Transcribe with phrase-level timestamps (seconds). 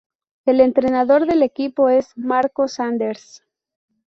[0.47, 3.43] El entrenador del equipo es Marco Sanders.